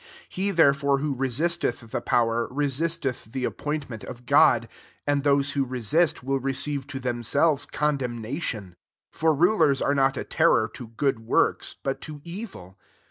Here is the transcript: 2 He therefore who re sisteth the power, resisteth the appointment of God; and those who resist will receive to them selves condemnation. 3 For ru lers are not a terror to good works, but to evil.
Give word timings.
2 0.01 0.05
He 0.29 0.49
therefore 0.49 0.97
who 0.97 1.13
re 1.13 1.29
sisteth 1.29 1.91
the 1.91 2.01
power, 2.01 2.47
resisteth 2.49 3.25
the 3.25 3.43
appointment 3.45 4.03
of 4.05 4.25
God; 4.25 4.67
and 5.05 5.21
those 5.23 5.51
who 5.51 5.63
resist 5.63 6.23
will 6.23 6.39
receive 6.39 6.87
to 6.87 6.99
them 6.99 7.21
selves 7.21 7.67
condemnation. 7.67 8.75
3 9.11 9.19
For 9.19 9.35
ru 9.35 9.55
lers 9.59 9.79
are 9.79 9.93
not 9.93 10.17
a 10.17 10.23
terror 10.23 10.67
to 10.73 10.87
good 10.97 11.19
works, 11.19 11.75
but 11.83 12.01
to 12.01 12.19
evil. 12.23 12.79